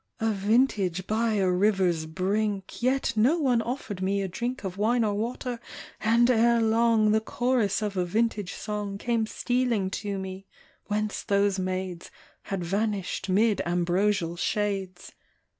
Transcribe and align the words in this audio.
A 0.19 0.31
vintage 0.31 1.05
by 1.05 1.33
a 1.33 1.47
river's 1.47 2.07
brink, 2.07 2.81
Yet 2.81 3.13
no 3.15 3.37
one 3.37 3.61
offered 3.61 4.01
me 4.01 4.23
a 4.23 4.27
drink 4.27 4.63
Of 4.63 4.75
wine 4.79 5.03
or 5.03 5.13
water, 5.13 5.59
and 5.99 6.27
ere 6.27 6.59
long 6.59 7.11
The 7.11 7.21
chorus 7.21 7.83
of 7.83 7.95
a 7.95 8.03
vintage 8.03 8.53
song 8.55 8.97
Came 8.97 9.27
stealing 9.27 9.91
to 10.01 10.17
me, 10.17 10.47
whence 10.87 11.21
those 11.21 11.59
maids 11.59 12.09
Had 12.45 12.63
vanished 12.63 13.29
'mid 13.29 13.61
ambrosial 13.63 14.37
shades. 14.37 15.11